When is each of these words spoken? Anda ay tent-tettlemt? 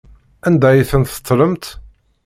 Anda 0.47 0.67
ay 0.71 0.81
tent-tettlemt? 0.89 1.65